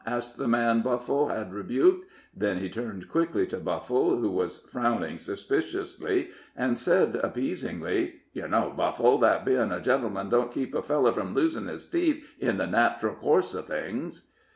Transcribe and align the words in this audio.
asked 0.03 0.35
the 0.37 0.47
man 0.47 0.81
Buffle 0.81 1.27
had 1.27 1.53
rebuked; 1.53 2.09
then 2.35 2.57
he 2.57 2.67
turned 2.71 3.07
quickly 3.07 3.45
to 3.45 3.57
Buffle, 3.57 4.15
who 4.17 4.31
was 4.31 4.57
frowning 4.57 5.19
suspiciously, 5.19 6.27
and 6.57 6.75
said, 6.75 7.15
appeasingly, 7.21 8.15
"Yer 8.33 8.47
know, 8.47 8.73
Buffle, 8.75 9.19
that 9.19 9.45
bein' 9.45 9.71
a 9.71 9.79
gentleman 9.79 10.27
don't 10.27 10.51
keep 10.51 10.73
a 10.73 10.81
feller 10.81 11.11
from 11.11 11.35
losin' 11.35 11.67
his 11.67 11.85
teeth 11.87 12.25
in 12.39 12.57
the 12.57 12.65
nateral 12.65 13.13
course 13.13 13.53
of 13.53 13.67
things." 13.67 14.31